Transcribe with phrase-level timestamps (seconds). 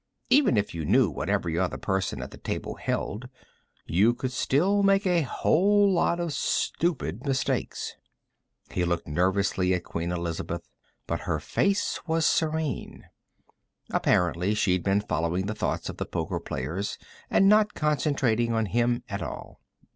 [0.31, 3.29] Even if you knew what every other person at the table held,
[3.85, 7.93] you could still make a whole lot of stupid mistakes.
[8.71, 10.67] He looked nervously at Queen Elizabeth,
[11.05, 13.05] but her face was serene.
[13.91, 16.97] Apparently she'd been following the thoughts of the poker players,
[17.29, 19.59] and not concentrating on him at all.